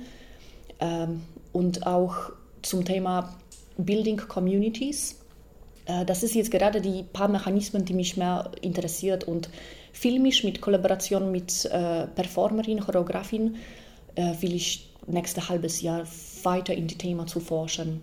ähm, 0.81 1.23
und 1.53 1.87
auch 1.87 2.33
zum 2.63 2.85
Thema 2.85 3.35
Building 3.77 4.17
Communities. 4.17 5.21
Äh, 5.87 6.05
das 6.05 6.23
ist 6.23 6.35
jetzt 6.35 6.51
gerade 6.51 6.81
die 6.81 7.03
paar 7.03 7.29
Mechanismen, 7.29 7.85
die 7.85 7.95
mich 7.95 8.17
mehr 8.17 8.51
interessiert 8.61 9.25
und 9.25 9.49
filmisch 9.93 10.45
mit 10.45 10.61
Kollaboration 10.61 11.31
mit 11.33 11.65
äh, 11.67 12.07
Performerin, 12.07 12.81
Choreografin 12.81 13.57
will 14.17 14.55
ich 14.55 14.91
nächste 15.07 15.49
halbes 15.49 15.81
Jahr 15.81 16.05
weiter 16.43 16.75
in 16.75 16.87
die 16.87 16.99
Thema 16.99 17.27
zu 17.27 17.41
forschen. 17.41 18.03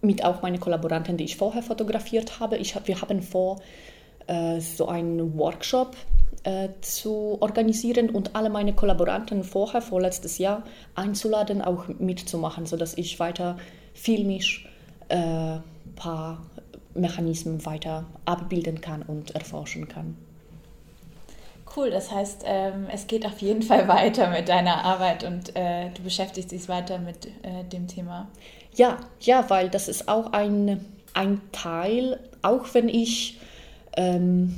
Mit 0.00 0.24
auch 0.24 0.42
meinen 0.42 0.60
Kollaboranten, 0.60 1.16
die 1.16 1.24
ich 1.24 1.36
vorher 1.36 1.62
fotografiert 1.62 2.38
habe. 2.38 2.58
Ich 2.58 2.74
hab, 2.74 2.86
wir 2.86 3.00
haben 3.00 3.22
vor, 3.22 3.60
äh, 4.26 4.60
so 4.60 4.88
einen 4.88 5.38
Workshop 5.38 5.96
äh, 6.42 6.68
zu 6.80 7.38
organisieren 7.40 8.10
und 8.10 8.34
alle 8.36 8.50
meine 8.50 8.74
Kollaboranten 8.74 9.44
vorher, 9.44 9.80
vorletztes 9.80 10.38
Jahr, 10.38 10.64
einzuladen, 10.94 11.62
auch 11.62 11.88
mitzumachen, 11.88 12.66
sodass 12.66 12.96
ich 12.98 13.18
weiter 13.18 13.56
filmisch 13.94 14.68
ein 15.08 15.18
äh, 15.18 15.60
paar 15.96 16.42
Mechanismen 16.94 17.64
weiter 17.64 18.04
abbilden 18.24 18.80
kann 18.80 19.02
und 19.02 19.32
erforschen 19.32 19.88
kann. 19.88 20.16
Cool, 21.76 21.90
das 21.90 22.10
heißt, 22.10 22.44
ähm, 22.46 22.86
es 22.90 23.06
geht 23.06 23.26
auf 23.26 23.38
jeden 23.40 23.60
Fall 23.62 23.86
weiter 23.88 24.30
mit 24.30 24.48
deiner 24.48 24.82
Arbeit 24.84 25.24
und 25.24 25.54
äh, 25.54 25.90
du 25.94 26.02
beschäftigst 26.02 26.50
dich 26.52 26.68
weiter 26.68 26.98
mit 26.98 27.26
äh, 27.42 27.64
dem 27.70 27.86
Thema. 27.86 28.28
Ja, 28.74 28.98
ja, 29.20 29.44
weil 29.48 29.68
das 29.68 29.88
ist 29.88 30.08
auch 30.08 30.32
ein, 30.32 30.84
ein 31.12 31.40
Teil, 31.52 32.20
auch 32.40 32.72
wenn 32.72 32.88
ich, 32.88 33.40
ähm, 33.96 34.54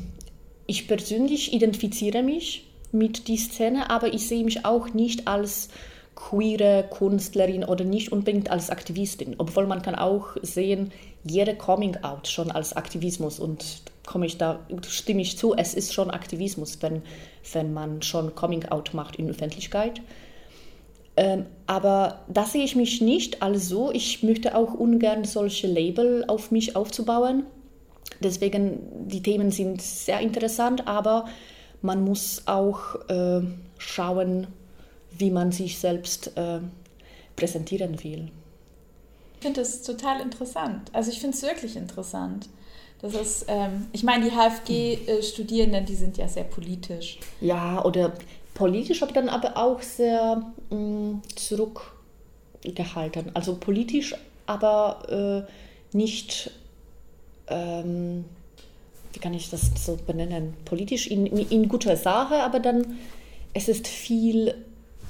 ich 0.67 0.87
persönlich 0.87 1.53
identifiziere 1.53 2.23
mich 2.23 2.69
mit 2.93 3.27
dieser 3.27 3.51
Szene, 3.51 3.91
aber 3.91 4.15
ich 4.15 4.29
sehe 4.29 4.45
mich 4.45 4.65
auch 4.65 4.95
nicht 4.95 5.27
als 5.27 5.71
queere 6.15 6.89
Künstlerin 6.91 7.65
oder 7.65 7.85
nicht 7.85 8.13
unbedingt 8.13 8.51
als 8.51 8.71
Aktivistin, 8.71 9.37
obwohl 9.39 9.67
man 9.67 9.83
kann 9.83 9.95
auch 9.95 10.37
sehen, 10.43 10.93
jede 11.29 11.55
Coming 11.55 11.97
Out 12.03 12.29
schon 12.29 12.51
als 12.51 12.75
Aktivismus 12.75 13.39
und 13.39 13.83
komme 14.07 14.27
ich 14.27 14.39
da, 14.39 14.61
stimme 14.87 15.23
ich 15.23 15.37
zu, 15.37 15.55
es 15.55 15.75
ist 15.75 15.93
schon 15.93 16.11
Aktivismus, 16.11 16.79
wenn, 16.81 17.03
wenn 17.53 17.73
man 17.73 18.03
schon 18.03 18.35
Coming 18.35 18.65
Out 18.67 18.95
macht 18.95 19.17
in 19.17 19.29
Öffentlichkeit. 19.29 20.01
Ähm, 21.17 21.47
aber 21.67 22.21
da 22.29 22.45
sehe 22.45 22.65
ich 22.65 22.77
mich 22.77 23.01
nicht 23.01 23.43
als 23.43 23.69
so. 23.69 23.91
Ich 23.91 24.23
möchte 24.23 24.57
auch 24.57 24.73
ungern 24.73 25.25
solche 25.25 25.67
Label 25.67 26.25
auf 26.29 26.51
mich 26.51 26.77
aufzubauen. 26.77 27.45
Deswegen, 28.21 29.09
die 29.09 29.23
Themen 29.23 29.51
sind 29.51 29.83
sehr 29.83 30.21
interessant, 30.21 30.87
aber 30.87 31.27
man 31.83 32.05
muss 32.05 32.43
auch 32.47 32.95
äh, 33.09 33.41
schauen, 33.79 34.47
wie 35.11 35.31
man 35.31 35.53
sich 35.53 35.79
selbst 35.79 36.37
äh, 36.37 36.61
präsentieren 37.37 38.03
will. 38.03 38.31
Ich 39.39 39.47
finde 39.47 39.61
das 39.61 39.83
total 39.83 40.21
interessant. 40.21 40.91
Also 40.93 41.13
ich 41.13 41.21
finde 41.21 41.37
es 41.37 41.43
wirklich 41.43 41.77
interessant. 41.77 42.49
Das 43.01 43.15
ist, 43.15 43.45
ähm, 43.47 43.87
ich 43.93 44.03
meine, 44.03 44.25
die 44.25 44.33
HFG-Studierenden, 44.33 45.87
die 45.87 45.95
sind 45.95 46.17
ja 46.17 46.27
sehr 46.27 46.43
politisch. 46.43 47.21
Ja, 47.41 47.85
oder 47.85 48.13
politisch, 48.55 49.01
aber 49.05 49.13
dann 49.13 49.29
aber 49.29 49.57
auch 49.57 49.81
sehr 49.81 50.43
mh, 50.71 50.77
mm, 50.77 51.23
zurückgehalten. 51.37 53.31
Also 53.35 53.55
politisch, 53.55 54.17
aber 54.47 55.47
äh, 55.47 55.97
nicht, 55.97 56.51
ähm, 57.47 58.25
wie 59.13 59.21
kann 59.21 59.35
ich 59.35 59.51
das 59.51 59.71
so 59.77 59.97
benennen, 60.05 60.55
politisch 60.65 61.07
in, 61.07 61.27
in 61.27 61.69
guter 61.69 61.97
Sache, 61.97 62.43
aber 62.43 62.59
dann 62.59 62.99
es 63.55 63.69
ist 63.69 63.87
viel 63.87 64.55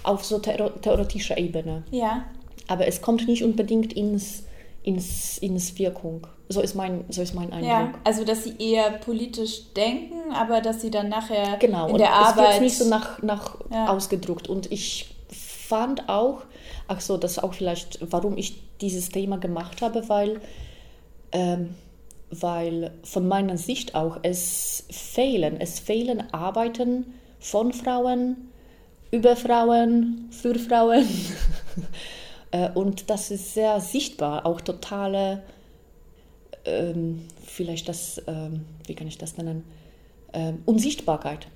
auf 0.02 0.24
so 0.24 0.38
theoretischer 0.38 1.38
Ebene. 1.38 1.84
Ja. 1.90 2.24
Aber 2.68 2.86
es 2.86 3.00
kommt 3.02 3.26
nicht 3.26 3.42
unbedingt 3.42 3.92
ins, 3.92 4.44
ins, 4.82 5.38
ins 5.38 5.78
Wirkung. 5.78 6.26
So 6.48 6.60
ist 6.60 6.74
mein, 6.74 7.04
so 7.08 7.20
ist 7.20 7.34
mein 7.34 7.52
Eindruck. 7.52 7.70
Ja, 7.70 7.92
also 8.04 8.24
dass 8.24 8.44
sie 8.44 8.54
eher 8.58 8.90
politisch 8.92 9.72
denken, 9.74 10.32
aber 10.32 10.60
dass 10.60 10.80
sie 10.80 10.90
dann 10.90 11.08
nachher 11.08 11.56
genau, 11.58 11.88
in 11.88 11.98
der 11.98 12.12
Arbeit... 12.12 12.34
Genau, 12.36 12.48
es 12.48 12.52
wird 12.54 12.62
nicht 12.62 12.78
so 12.78 12.88
nach, 12.88 13.22
nach 13.22 13.56
ja. 13.70 13.88
ausgedruckt. 13.88 14.48
Und 14.48 14.70
ich 14.70 15.14
fand 15.68 16.08
auch, 16.08 16.42
ach 16.86 17.00
so, 17.00 17.16
das 17.16 17.32
ist 17.32 17.38
auch 17.42 17.54
vielleicht, 17.54 17.98
warum 18.12 18.38
ich 18.38 18.62
dieses 18.80 19.10
Thema 19.10 19.38
gemacht 19.38 19.82
habe, 19.82 20.08
weil, 20.08 20.40
ähm, 21.32 21.74
weil 22.30 22.92
von 23.04 23.28
meiner 23.28 23.58
Sicht 23.58 23.94
auch 23.94 24.18
es 24.22 24.84
fehlen, 24.90 25.60
es 25.60 25.78
fehlen 25.78 26.32
Arbeiten 26.32 27.12
von 27.40 27.72
Frauen, 27.72 28.50
über 29.10 29.36
Frauen, 29.36 30.28
für 30.30 30.54
Frauen. 30.58 31.06
Äh, 32.50 32.70
und 32.70 33.10
das 33.10 33.30
ist 33.30 33.54
sehr 33.54 33.80
sichtbar, 33.80 34.46
auch 34.46 34.60
totale 34.60 35.42
ähm, 36.68 37.24
vielleicht 37.44 37.88
das, 37.88 38.22
ähm, 38.26 38.64
wie 38.86 38.94
kann 38.94 39.06
ich 39.06 39.18
das 39.18 39.36
nennen, 39.36 39.64
ähm, 40.32 40.62
Unsichtbarkeit. 40.66 41.48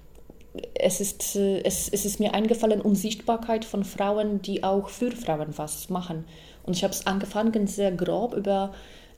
Es 0.74 1.00
ist, 1.00 1.36
äh, 1.36 1.62
es, 1.62 1.88
es 1.88 2.04
ist 2.04 2.20
mir 2.20 2.34
eingefallen, 2.34 2.80
Unsichtbarkeit 2.80 3.64
von 3.64 3.84
Frauen, 3.84 4.42
die 4.42 4.64
auch 4.64 4.88
für 4.88 5.12
Frauen 5.12 5.56
was 5.56 5.88
machen. 5.88 6.24
Und 6.64 6.76
ich 6.76 6.84
habe 6.84 6.92
es 6.92 7.06
angefangen 7.06 7.66
sehr 7.66 7.92
grob 7.92 8.34
über 8.34 8.72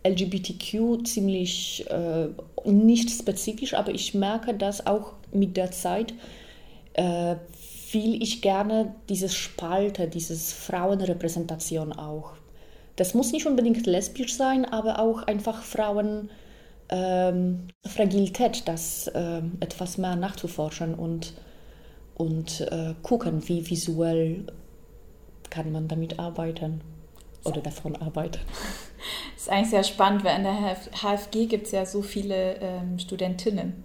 LGBTQ, 0.06 1.06
ziemlich 1.06 1.86
äh, 1.90 2.28
nicht 2.70 3.10
spezifisch, 3.10 3.74
aber 3.74 3.92
ich 3.92 4.14
merke, 4.14 4.54
dass 4.54 4.86
auch 4.86 5.12
mit 5.32 5.56
der 5.56 5.70
Zeit 5.70 6.14
äh, 6.94 7.36
will 7.94 8.22
ich 8.22 8.42
gerne 8.42 8.94
dieses 9.08 9.34
Spalte, 9.34 10.08
dieses 10.08 10.52
Frauenrepräsentation 10.52 11.92
auch 11.92 12.34
das 12.96 13.14
muss 13.14 13.32
nicht 13.32 13.46
unbedingt 13.46 13.86
lesbisch 13.86 14.36
sein, 14.36 14.64
aber 14.64 15.00
auch 15.00 15.22
einfach 15.24 15.62
Frauen 15.62 16.30
ähm, 16.90 17.68
Fragilität, 17.84 18.68
das 18.68 19.08
äh, 19.08 19.42
etwas 19.60 19.98
mehr 19.98 20.16
nachzuforschen 20.16 20.94
und, 20.94 21.34
und 22.14 22.60
äh, 22.60 22.94
gucken, 23.02 23.48
wie 23.48 23.68
visuell 23.68 24.46
kann 25.50 25.72
man 25.72 25.88
damit 25.88 26.18
arbeiten 26.18 26.82
oder 27.44 27.60
davon 27.60 27.96
arbeiten. 27.96 28.40
Das 29.34 29.42
ist 29.42 29.48
eigentlich 29.48 29.70
sehr 29.70 29.84
spannend, 29.84 30.24
weil 30.24 30.36
an 30.36 30.44
der 30.44 30.76
HFG 31.02 31.46
gibt 31.46 31.66
es 31.66 31.72
ja 31.72 31.86
so 31.86 32.02
viele 32.02 32.56
ähm, 32.60 32.98
Studentinnen. 32.98 33.83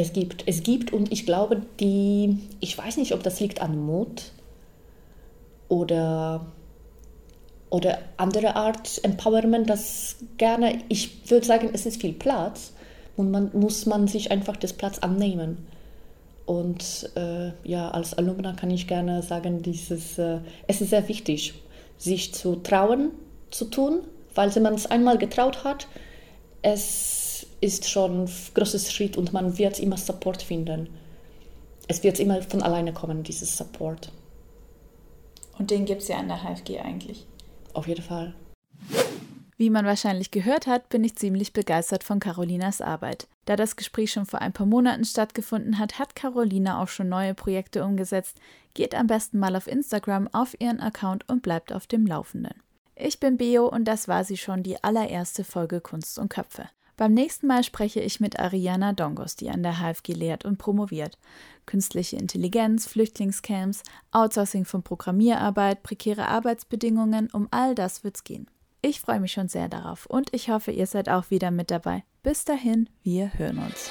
Es 0.00 0.14
gibt, 0.14 0.44
es 0.46 0.62
gibt 0.62 0.94
und 0.94 1.12
ich 1.12 1.26
glaube, 1.26 1.60
die, 1.78 2.38
ich 2.60 2.78
weiß 2.78 2.96
nicht, 2.96 3.12
ob 3.12 3.22
das 3.22 3.38
liegt 3.38 3.60
an 3.60 3.78
Mut 3.78 4.32
oder 5.68 6.46
oder 7.68 7.98
andere 8.16 8.56
Art 8.56 8.98
Empowerment, 9.04 9.68
das 9.68 10.16
gerne, 10.38 10.78
ich 10.88 11.30
würde 11.30 11.44
sagen, 11.44 11.68
es 11.74 11.84
ist 11.84 12.00
viel 12.00 12.14
Platz 12.14 12.72
und 13.18 13.30
man 13.30 13.50
muss 13.52 13.84
man 13.84 14.08
sich 14.08 14.30
einfach 14.30 14.56
das 14.56 14.72
Platz 14.72 15.00
annehmen. 15.00 15.66
Und 16.46 17.10
äh, 17.14 17.50
ja, 17.62 17.90
als 17.90 18.14
Alumna 18.14 18.54
kann 18.54 18.70
ich 18.70 18.88
gerne 18.88 19.22
sagen, 19.22 19.60
dieses, 19.60 20.18
äh, 20.18 20.38
es 20.66 20.80
ist 20.80 20.90
sehr 20.90 21.08
wichtig, 21.08 21.52
sich 21.98 22.32
zu 22.32 22.56
trauen, 22.56 23.10
zu 23.50 23.66
tun, 23.66 24.00
weil 24.34 24.52
wenn 24.54 24.62
man 24.62 24.74
es 24.74 24.86
einmal 24.86 25.18
getraut 25.18 25.62
hat, 25.62 25.88
es 26.62 27.29
ist 27.60 27.88
schon 27.88 28.24
ein 28.24 28.30
großes 28.54 28.92
Schritt 28.92 29.16
und 29.16 29.32
man 29.32 29.58
wird 29.58 29.78
immer 29.78 29.96
Support 29.96 30.42
finden. 30.42 30.88
Es 31.88 32.02
wird 32.02 32.18
immer 32.20 32.40
von 32.42 32.62
alleine 32.62 32.92
kommen, 32.92 33.22
dieses 33.22 33.56
Support. 33.56 34.12
Und 35.58 35.70
den 35.70 35.84
gibt 35.84 36.02
es 36.02 36.08
ja 36.08 36.18
an 36.18 36.28
der 36.28 36.42
HFG 36.42 36.80
eigentlich. 36.80 37.26
Auf 37.74 37.86
jeden 37.86 38.02
Fall. 38.02 38.34
Wie 39.60 39.68
man 39.68 39.84
wahrscheinlich 39.84 40.30
gehört 40.30 40.66
hat, 40.66 40.88
bin 40.88 41.04
ich 41.04 41.16
ziemlich 41.16 41.52
begeistert 41.52 42.02
von 42.02 42.18
Carolinas 42.18 42.80
Arbeit. 42.80 43.28
Da 43.44 43.56
das 43.56 43.76
Gespräch 43.76 44.10
schon 44.10 44.24
vor 44.24 44.40
ein 44.40 44.54
paar 44.54 44.64
Monaten 44.64 45.04
stattgefunden 45.04 45.78
hat, 45.78 45.98
hat 45.98 46.16
Carolina 46.16 46.82
auch 46.82 46.88
schon 46.88 47.10
neue 47.10 47.34
Projekte 47.34 47.84
umgesetzt. 47.84 48.38
Geht 48.72 48.94
am 48.94 49.06
besten 49.06 49.38
mal 49.38 49.54
auf 49.54 49.66
Instagram 49.66 50.28
auf 50.32 50.58
ihren 50.58 50.80
Account 50.80 51.28
und 51.28 51.42
bleibt 51.42 51.74
auf 51.74 51.86
dem 51.86 52.06
Laufenden. 52.06 52.54
Ich 52.96 53.20
bin 53.20 53.36
Beo 53.36 53.66
und 53.68 53.84
das 53.84 54.08
war 54.08 54.24
sie 54.24 54.38
schon 54.38 54.62
die 54.62 54.82
allererste 54.82 55.44
Folge 55.44 55.82
Kunst 55.82 56.18
und 56.18 56.30
Köpfe. 56.30 56.70
Beim 57.00 57.14
nächsten 57.14 57.46
Mal 57.46 57.64
spreche 57.64 58.00
ich 58.00 58.20
mit 58.20 58.38
Ariana 58.38 58.92
Dongos, 58.92 59.34
die 59.34 59.48
an 59.48 59.62
der 59.62 59.78
HFG 59.78 60.12
lehrt 60.12 60.44
und 60.44 60.58
promoviert. 60.58 61.16
Künstliche 61.64 62.16
Intelligenz, 62.16 62.86
Flüchtlingscamps, 62.86 63.84
Outsourcing 64.10 64.66
von 64.66 64.82
Programmierarbeit, 64.82 65.82
prekäre 65.82 66.28
Arbeitsbedingungen, 66.28 67.30
um 67.32 67.48
all 67.52 67.74
das 67.74 68.04
wird's 68.04 68.22
gehen. 68.22 68.50
Ich 68.82 69.00
freue 69.00 69.18
mich 69.18 69.32
schon 69.32 69.48
sehr 69.48 69.70
darauf 69.70 70.04
und 70.04 70.34
ich 70.34 70.50
hoffe, 70.50 70.72
ihr 70.72 70.86
seid 70.86 71.08
auch 71.08 71.30
wieder 71.30 71.50
mit 71.50 71.70
dabei. 71.70 72.04
Bis 72.22 72.44
dahin, 72.44 72.90
wir 73.02 73.32
hören 73.32 73.60
uns. 73.60 73.90